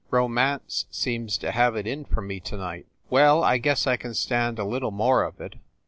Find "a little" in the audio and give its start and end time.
4.57-4.89